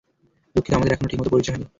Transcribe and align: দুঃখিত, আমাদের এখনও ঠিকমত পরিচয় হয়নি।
দুঃখিত, 0.55 0.73
আমাদের 0.73 0.93
এখনও 0.93 1.09
ঠিকমত 1.11 1.27
পরিচয় 1.31 1.53
হয়নি। 1.53 1.67